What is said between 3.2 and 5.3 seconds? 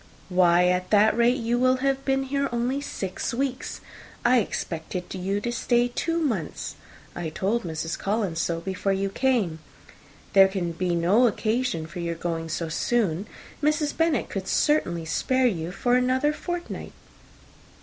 weeks. I expected